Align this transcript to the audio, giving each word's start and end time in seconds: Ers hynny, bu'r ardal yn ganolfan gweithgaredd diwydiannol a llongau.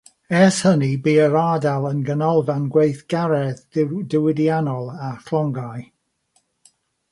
Ers 0.43 0.55
hynny, 0.67 0.87
bu'r 1.07 1.35
ardal 1.41 1.85
yn 1.89 1.99
ganolfan 2.07 2.65
gweithgaredd 2.77 3.61
diwydiannol 4.15 4.91
a 5.09 5.13
llongau. 5.29 5.81